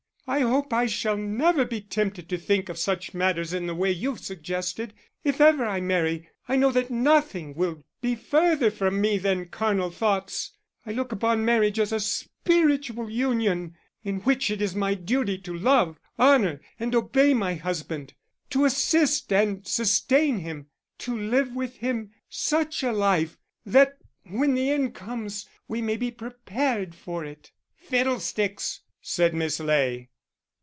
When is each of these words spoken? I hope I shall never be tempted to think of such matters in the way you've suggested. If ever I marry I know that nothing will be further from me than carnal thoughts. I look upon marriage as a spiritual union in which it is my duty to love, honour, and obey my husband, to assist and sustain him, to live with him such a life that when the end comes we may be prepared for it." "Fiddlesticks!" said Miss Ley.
I 0.27 0.41
hope 0.41 0.71
I 0.71 0.85
shall 0.85 1.17
never 1.17 1.65
be 1.65 1.81
tempted 1.81 2.29
to 2.29 2.37
think 2.37 2.69
of 2.69 2.77
such 2.77 3.13
matters 3.13 3.51
in 3.53 3.65
the 3.67 3.75
way 3.75 3.91
you've 3.91 4.19
suggested. 4.21 4.93
If 5.25 5.41
ever 5.41 5.65
I 5.65 5.81
marry 5.81 6.29
I 6.47 6.55
know 6.55 6.71
that 6.71 6.89
nothing 6.89 7.53
will 7.53 7.83
be 8.01 8.15
further 8.15 8.69
from 8.71 9.01
me 9.01 9.17
than 9.17 9.47
carnal 9.49 9.89
thoughts. 9.91 10.53
I 10.85 10.93
look 10.93 11.11
upon 11.11 11.43
marriage 11.43 11.79
as 11.79 11.91
a 11.91 11.99
spiritual 11.99 13.09
union 13.09 13.75
in 14.05 14.19
which 14.21 14.49
it 14.49 14.61
is 14.61 14.73
my 14.73 14.93
duty 14.93 15.37
to 15.39 15.53
love, 15.53 15.99
honour, 16.17 16.61
and 16.79 16.95
obey 16.95 17.33
my 17.33 17.55
husband, 17.55 18.13
to 18.51 18.63
assist 18.63 19.33
and 19.33 19.67
sustain 19.67 20.37
him, 20.39 20.67
to 20.99 21.17
live 21.17 21.53
with 21.55 21.77
him 21.77 22.11
such 22.29 22.83
a 22.83 22.93
life 22.93 23.37
that 23.65 23.97
when 24.23 24.53
the 24.53 24.69
end 24.69 24.93
comes 24.95 25.49
we 25.67 25.81
may 25.81 25.97
be 25.97 26.11
prepared 26.11 26.95
for 26.95 27.25
it." 27.25 27.51
"Fiddlesticks!" 27.75 28.79
said 29.01 29.33
Miss 29.33 29.59
Ley. 29.59 30.07